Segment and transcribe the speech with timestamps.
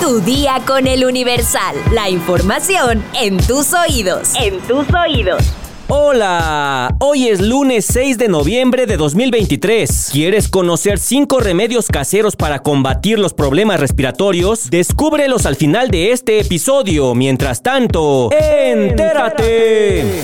[0.00, 1.76] Tu día con el Universal.
[1.92, 4.32] La información en tus oídos.
[4.34, 5.42] En tus oídos.
[5.88, 10.10] Hola, hoy es lunes 6 de noviembre de 2023.
[10.12, 14.70] ¿Quieres conocer 5 remedios caseros para combatir los problemas respiratorios?
[14.70, 17.14] Descúbrelos al final de este episodio.
[17.14, 20.22] Mientras tanto, entérate.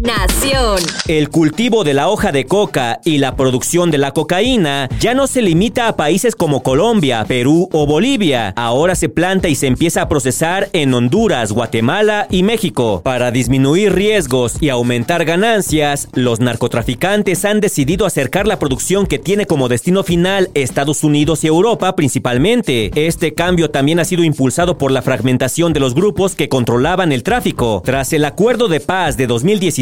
[0.00, 0.78] Nación.
[1.08, 5.26] El cultivo de la hoja de coca y la producción de la cocaína ya no
[5.26, 8.54] se limita a países como Colombia, Perú o Bolivia.
[8.56, 13.02] Ahora se planta y se empieza a procesar en Honduras, Guatemala y México.
[13.04, 19.44] Para disminuir riesgos y aumentar ganancias, los narcotraficantes han decidido acercar la producción que tiene
[19.44, 22.90] como destino final Estados Unidos y Europa principalmente.
[22.94, 27.22] Este cambio también ha sido impulsado por la fragmentación de los grupos que controlaban el
[27.22, 27.82] tráfico.
[27.84, 29.26] Tras el acuerdo de paz de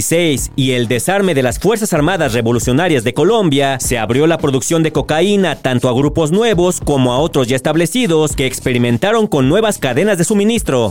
[0.08, 4.82] 2017, y el desarme de las Fuerzas Armadas Revolucionarias de Colombia, se abrió la producción
[4.82, 9.78] de cocaína tanto a grupos nuevos como a otros ya establecidos que experimentaron con nuevas
[9.78, 10.90] cadenas de suministro.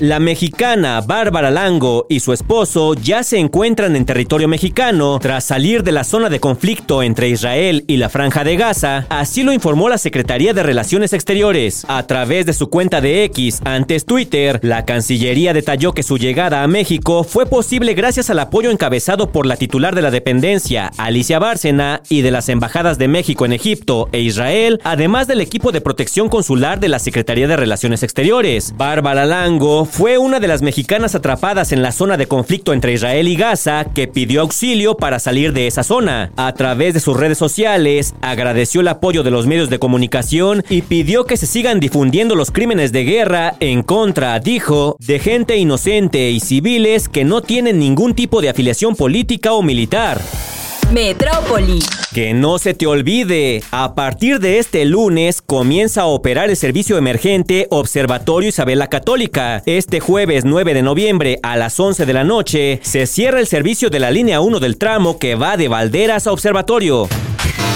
[0.00, 5.82] La mexicana Bárbara Lango y su esposo ya se encuentran en territorio mexicano tras salir
[5.82, 9.88] de la zona de conflicto entre Israel y la Franja de Gaza, así lo informó
[9.88, 11.84] la Secretaría de Relaciones Exteriores.
[11.88, 16.62] A través de su cuenta de X, antes Twitter, la Cancillería detalló que su llegada
[16.62, 21.40] a México fue posible gracias al apoyo encabezado por la titular de la dependencia, Alicia
[21.40, 25.80] Bárcena, y de las embajadas de México en Egipto e Israel, además del equipo de
[25.80, 28.74] protección consular de la Secretaría de Relaciones Exteriores.
[28.76, 33.28] Bárbara Lango fue una de las mexicanas atrapadas en la zona de conflicto entre Israel
[33.28, 36.30] y Gaza que pidió auxilio para salir de esa zona.
[36.36, 40.82] A través de sus redes sociales, agradeció el apoyo de los medios de comunicación y
[40.82, 46.30] pidió que se sigan difundiendo los crímenes de guerra en contra, dijo, de gente inocente
[46.30, 50.20] y civiles que no tienen ningún tipo de afiliación política o militar.
[50.92, 51.80] Metrópoli.
[52.14, 56.96] Que no se te olvide, a partir de este lunes comienza a operar el servicio
[56.96, 59.62] emergente Observatorio Isabel la Católica.
[59.66, 63.90] Este jueves 9 de noviembre a las 11 de la noche se cierra el servicio
[63.90, 67.06] de la línea 1 del tramo que va de Valderas a Observatorio.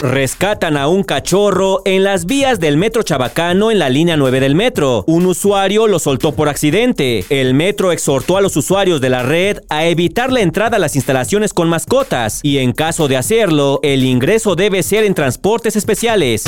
[0.03, 4.57] Rescatan a un cachorro en las vías del metro Chabacano en la línea 9 del
[4.57, 5.05] metro.
[5.07, 7.25] Un usuario lo soltó por accidente.
[7.29, 10.97] El metro exhortó a los usuarios de la red a evitar la entrada a las
[10.97, 16.45] instalaciones con mascotas y en caso de hacerlo, el ingreso debe ser en transportes especiales.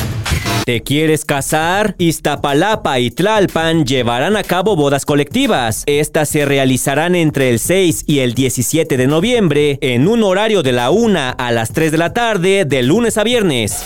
[0.64, 1.94] ¿Te quieres casar?
[1.98, 5.82] Iztapalapa y Tlalpan llevarán a cabo bodas colectivas.
[5.84, 10.72] Estas se realizarán entre el 6 y el 17 de noviembre en un horario de
[10.72, 13.84] la 1 a las 3 de la tarde de lunes a viernes.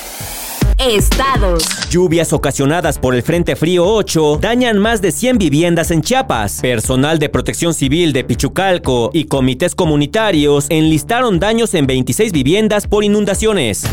[0.78, 1.64] Estados.
[1.90, 6.60] Lluvias ocasionadas por el Frente Frío 8 dañan más de 100 viviendas en Chiapas.
[6.60, 13.02] Personal de protección civil de Pichucalco y comités comunitarios enlistaron daños en 26 viviendas por
[13.02, 13.84] inundaciones.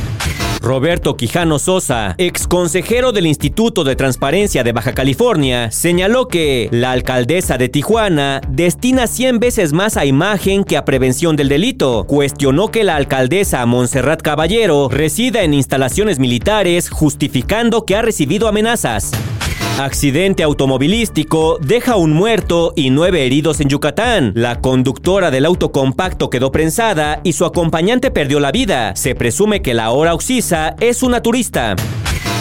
[0.65, 6.91] Roberto Quijano Sosa, ex consejero del Instituto de Transparencia de Baja California, señaló que la
[6.91, 12.05] alcaldesa de Tijuana destina 100 veces más a imagen que a prevención del delito.
[12.07, 19.11] Cuestionó que la alcaldesa Montserrat Caballero resida en instalaciones militares, justificando que ha recibido amenazas.
[19.77, 24.31] Accidente automovilístico deja un muerto y nueve heridos en Yucatán.
[24.33, 28.95] La conductora del auto compacto quedó prensada y su acompañante perdió la vida.
[28.95, 31.75] Se presume que la hora oxisa es una turista.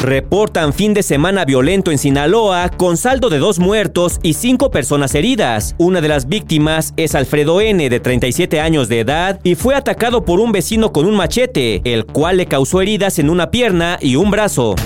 [0.01, 5.13] Reportan fin de semana violento en Sinaloa con saldo de dos muertos y cinco personas
[5.17, 5.75] heridas.
[5.77, 10.25] Una de las víctimas es Alfredo N, de 37 años de edad, y fue atacado
[10.25, 14.15] por un vecino con un machete, el cual le causó heridas en una pierna y
[14.15, 14.77] un brazo.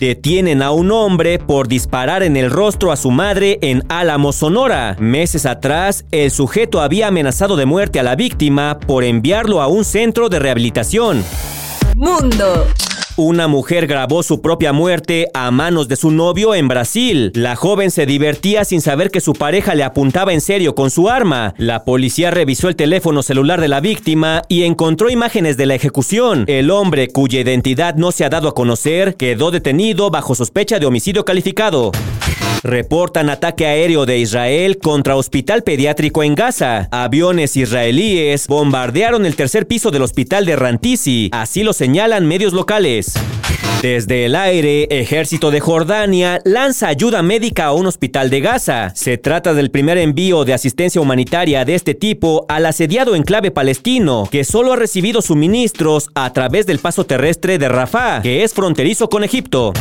[0.00, 4.96] Detienen a un hombre por disparar en el rostro a su madre en Álamo, Sonora.
[4.98, 9.84] Meses atrás, el sujeto había amenazado de muerte a la víctima por enviarlo a un
[9.84, 11.22] centro de rehabilitación.
[11.96, 12.66] Mundo.
[13.16, 17.32] Una mujer grabó su propia muerte a manos de su novio en Brasil.
[17.34, 21.08] La joven se divertía sin saber que su pareja le apuntaba en serio con su
[21.08, 21.54] arma.
[21.58, 26.44] La policía revisó el teléfono celular de la víctima y encontró imágenes de la ejecución.
[26.46, 30.86] El hombre, cuya identidad no se ha dado a conocer, quedó detenido bajo sospecha de
[30.86, 31.92] homicidio calificado.
[32.62, 36.88] Reportan ataque aéreo de Israel contra hospital pediátrico en Gaza.
[36.90, 42.99] Aviones israelíes bombardearon el tercer piso del hospital de Rantisi, así lo señalan medios locales.
[43.82, 48.92] Desde el aire, Ejército de Jordania lanza ayuda médica a un hospital de Gaza.
[48.94, 54.28] Se trata del primer envío de asistencia humanitaria de este tipo al asediado enclave palestino,
[54.30, 59.08] que solo ha recibido suministros a través del paso terrestre de Rafah, que es fronterizo
[59.08, 59.72] con Egipto.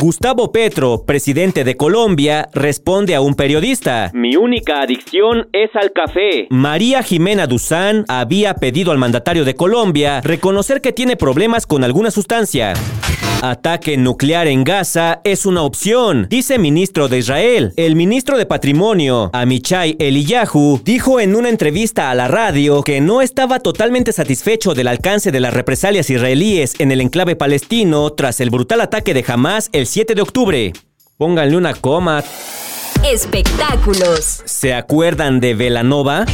[0.00, 4.10] Gustavo Petro, presidente de Colombia, responde a un periodista.
[4.14, 6.46] Mi única adicción es al café.
[6.48, 12.14] María Jimena Duzán había pedido al mandatario de Colombia reconocer que tiene problemas con algunas
[12.14, 12.49] sustancias
[13.42, 17.72] Ataque nuclear en Gaza es una opción, dice ministro de Israel.
[17.76, 23.22] El ministro de Patrimonio, Amichai Eliyahu, dijo en una entrevista a la radio que no
[23.22, 28.50] estaba totalmente satisfecho del alcance de las represalias israelíes en el enclave palestino tras el
[28.50, 30.72] brutal ataque de Hamas el 7 de octubre.
[31.16, 32.24] Pónganle una coma.
[33.04, 34.42] Espectáculos.
[34.44, 36.26] ¿Se acuerdan de Velanova?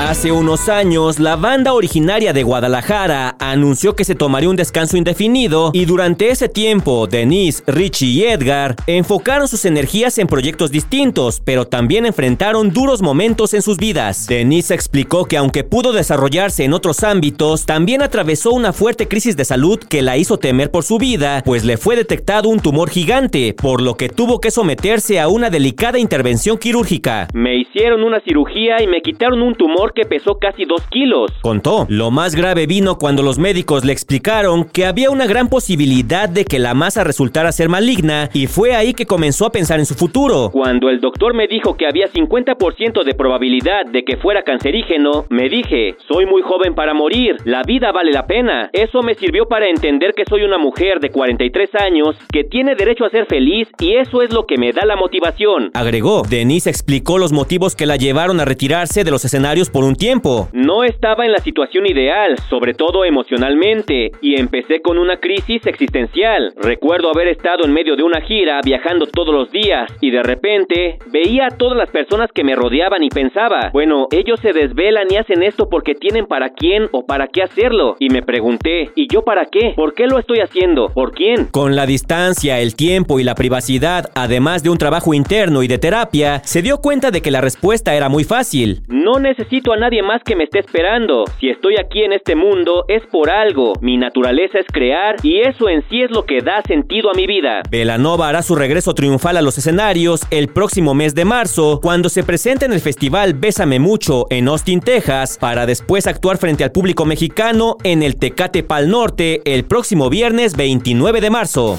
[0.00, 5.70] Hace unos años, la banda originaria de Guadalajara anunció que se tomaría un descanso indefinido
[5.72, 11.66] y durante ese tiempo, Denise, Richie y Edgar enfocaron sus energías en proyectos distintos, pero
[11.66, 14.26] también enfrentaron duros momentos en sus vidas.
[14.26, 19.44] Denise explicó que aunque pudo desarrollarse en otros ámbitos, también atravesó una fuerte crisis de
[19.44, 23.54] salud que la hizo temer por su vida, pues le fue detectado un tumor gigante,
[23.54, 27.28] por lo que tuvo que someterse a una delicada intervención quirúrgica.
[27.32, 31.30] Me hicieron una cirugía y me quitaron un tumor que pesó casi dos kilos.
[31.42, 31.86] Contó.
[31.88, 36.44] Lo más grave vino cuando los médicos le explicaron que había una gran posibilidad de
[36.44, 39.94] que la masa resultara ser maligna y fue ahí que comenzó a pensar en su
[39.94, 40.50] futuro.
[40.52, 45.48] Cuando el doctor me dijo que había 50% de probabilidad de que fuera cancerígeno, me
[45.48, 48.70] dije, soy muy joven para morir, la vida vale la pena.
[48.72, 53.04] Eso me sirvió para entender que soy una mujer de 43 años que tiene derecho
[53.04, 55.70] a ser feliz y eso es lo que me da la motivación.
[55.74, 59.96] Agregó, Denise explicó los motivos que la llevaron a retirarse de los escenarios por un
[59.96, 60.48] tiempo.
[60.52, 66.54] No estaba en la situación ideal, sobre todo emocionalmente, y empecé con una crisis existencial.
[66.62, 70.98] Recuerdo haber estado en medio de una gira, viajando todos los días, y de repente
[71.10, 75.16] veía a todas las personas que me rodeaban y pensaba, bueno, ellos se desvelan y
[75.16, 77.96] hacen esto porque tienen para quién o para qué hacerlo.
[77.98, 79.72] Y me pregunté, ¿y yo para qué?
[79.74, 80.90] ¿Por qué lo estoy haciendo?
[80.94, 81.46] ¿Por quién?
[81.46, 85.78] Con la distancia, el tiempo y la privacidad, además de un trabajo interno y de
[85.78, 88.82] terapia, se dio cuenta de que la respuesta era muy fácil.
[88.86, 91.24] No necesito a nadie más que me esté esperando.
[91.40, 93.72] Si estoy aquí en este mundo es por algo.
[93.80, 97.26] Mi naturaleza es crear y eso en sí es lo que da sentido a mi
[97.26, 97.62] vida.
[97.70, 102.24] Velanova hará su regreso triunfal a los escenarios el próximo mes de marzo, cuando se
[102.24, 107.04] presente en el festival Bésame Mucho en Austin, Texas, para después actuar frente al público
[107.04, 111.78] mexicano en el Tecate Pal Norte el próximo viernes 29 de marzo.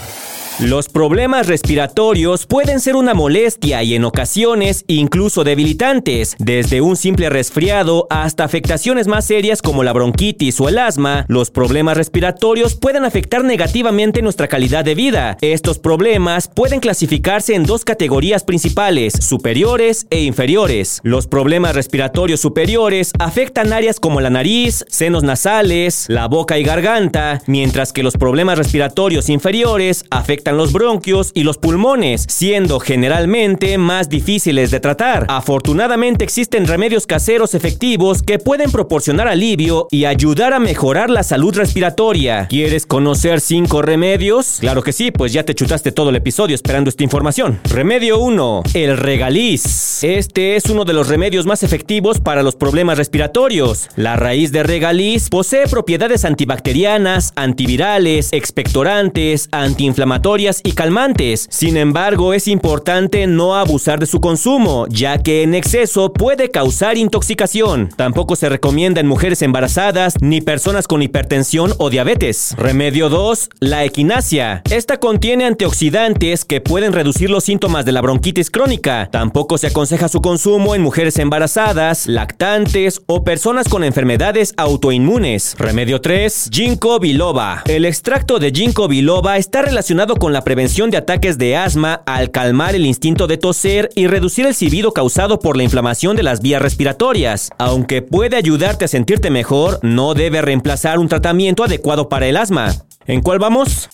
[0.62, 7.30] Los problemas respiratorios pueden ser una molestia y en ocasiones incluso debilitantes, desde un simple
[7.30, 11.26] resfriado hasta afectaciones más serias como la bronquitis o el asma.
[11.28, 15.38] Los problemas respiratorios pueden afectar negativamente nuestra calidad de vida.
[15.42, 21.02] Estos problemas pueden clasificarse en dos categorías principales, superiores e inferiores.
[21.04, 27.42] Los problemas respiratorios superiores afectan áreas como la nariz, senos nasales, la boca y garganta,
[27.46, 34.10] mientras que los problemas respiratorios inferiores afectan los bronquios y los pulmones, siendo generalmente más
[34.10, 35.26] difíciles de tratar.
[35.30, 41.56] Afortunadamente existen remedios caseros efectivos que pueden proporcionar alivio y ayudar a mejorar la salud
[41.56, 42.48] respiratoria.
[42.48, 44.58] ¿Quieres conocer cinco remedios?
[44.60, 47.60] Claro que sí, pues ya te chutaste todo el episodio esperando esta información.
[47.66, 48.64] Remedio 1.
[48.74, 50.04] El regaliz.
[50.04, 53.90] Este es uno de los remedios más efectivos para los problemas respiratorios.
[53.96, 61.48] La raíz de regaliz posee propiedades antibacterianas, antivirales, expectorantes, antiinflamatorias, y calmantes.
[61.50, 66.98] Sin embargo, es importante no abusar de su consumo, ya que en exceso puede causar
[66.98, 67.88] intoxicación.
[67.96, 72.54] Tampoco se recomienda en mujeres embarazadas ni personas con hipertensión o diabetes.
[72.58, 73.50] Remedio 2.
[73.62, 74.62] La equinacia.
[74.70, 79.08] Esta contiene antioxidantes que pueden reducir los síntomas de la bronquitis crónica.
[79.12, 85.56] Tampoco se aconseja su consumo en mujeres embarazadas, lactantes o personas con enfermedades autoinmunes.
[85.58, 86.50] Remedio 3.
[86.52, 87.64] Ginkgo biloba.
[87.68, 92.02] El extracto de ginkgo biloba está relacionado con con la prevención de ataques de asma
[92.08, 96.24] al calmar el instinto de toser y reducir el silbido causado por la inflamación de
[96.24, 97.52] las vías respiratorias.
[97.60, 102.74] Aunque puede ayudarte a sentirte mejor, no debe reemplazar un tratamiento adecuado para el asma.
[103.06, 103.88] ¿En cuál vamos?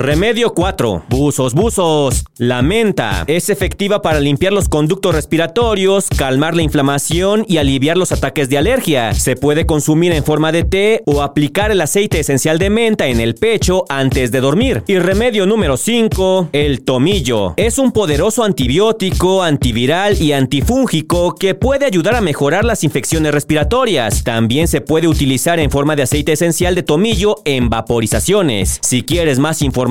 [0.00, 1.04] Remedio 4.
[1.10, 2.24] Buzos, buzos.
[2.38, 8.10] La menta es efectiva para limpiar los conductos respiratorios, calmar la inflamación y aliviar los
[8.10, 9.12] ataques de alergia.
[9.12, 13.20] Se puede consumir en forma de té o aplicar el aceite esencial de menta en
[13.20, 14.84] el pecho antes de dormir.
[14.86, 16.48] Y remedio número 5.
[16.52, 17.52] El tomillo.
[17.58, 24.24] Es un poderoso antibiótico, antiviral y antifúngico que puede ayudar a mejorar las infecciones respiratorias.
[24.24, 28.78] También se puede utilizar en forma de aceite esencial de tomillo en vaporizaciones.
[28.80, 29.89] Si quieres más información,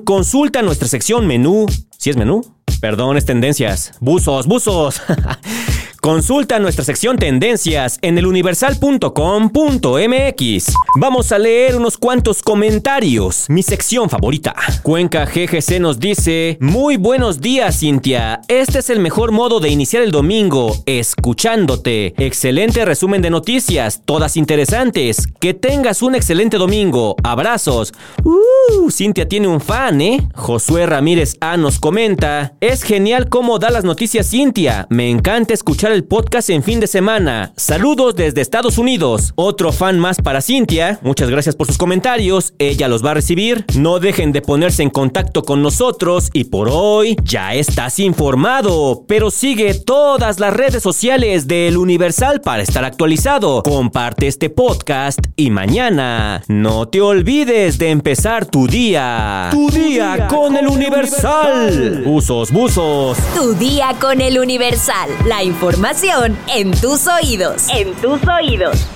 [0.00, 1.66] consulta nuestra sección menú.
[1.98, 2.42] ¿Si es menú?
[2.80, 3.92] Perdón, es tendencias.
[4.00, 5.00] Buzos, buzos.
[6.06, 10.72] Consulta nuestra sección Tendencias en eluniversal.com.mx.
[11.00, 13.46] Vamos a leer unos cuantos comentarios.
[13.48, 14.54] Mi sección favorita.
[14.84, 18.40] Cuenca GGC nos dice: Muy buenos días, Cintia.
[18.46, 22.14] Este es el mejor modo de iniciar el domingo, escuchándote.
[22.24, 25.26] Excelente resumen de noticias, todas interesantes.
[25.40, 27.16] Que tengas un excelente domingo.
[27.24, 27.92] Abrazos.
[28.22, 30.28] Uh, Cintia tiene un fan, ¿eh?
[30.36, 34.86] Josué Ramírez A nos comenta: Es genial cómo da las noticias Cintia.
[34.88, 37.52] Me encanta escuchar el podcast en fin de semana.
[37.56, 39.32] Saludos desde Estados Unidos.
[39.36, 40.98] Otro fan más para Cintia.
[41.02, 42.54] Muchas gracias por sus comentarios.
[42.58, 43.64] Ella los va a recibir.
[43.76, 49.04] No dejen de ponerse en contacto con nosotros y por hoy ya estás informado.
[49.06, 53.62] Pero sigue todas las redes sociales del Universal para estar actualizado.
[53.62, 59.48] Comparte este podcast y mañana no te olvides de empezar tu día.
[59.50, 62.02] Tu, día, con, el Universal.
[62.06, 63.18] Usos, buzos.
[63.34, 65.10] Tu día con el Universal.
[65.26, 65.42] La
[65.86, 67.68] información en tus oídos.
[67.68, 68.88] En tus oídos.